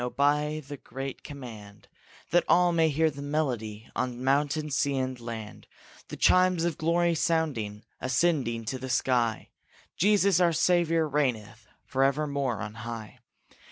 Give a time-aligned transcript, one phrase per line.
[0.03, 1.87] Obey the great command,
[2.31, 5.67] That all may hear their melody On mountain, sea, and land,
[6.07, 9.49] The chimes of glory sounding, Ascending to the sky;
[9.95, 13.19] Jesus our Savior reigneth Forever more on high.